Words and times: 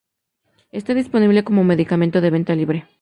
Está 0.71 0.95
disponible 0.95 1.43
como 1.43 1.63
medicamento 1.71 2.21
de 2.21 2.31
venta 2.35 2.55
libre. 2.55 2.87